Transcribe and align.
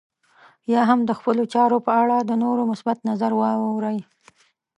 يا 0.73 0.81
هم 0.89 0.99
د 1.05 1.11
خپلو 1.19 1.43
چارو 1.53 1.77
په 1.85 1.91
اړه 2.01 2.17
د 2.21 2.31
نورو 2.43 2.61
مثبت 2.71 2.97
نظر 3.09 3.31
واورئ. 3.35 3.99